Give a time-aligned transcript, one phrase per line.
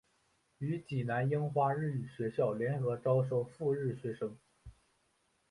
[0.57, 4.35] 与济南樱花日语学校联合招收赴日学生。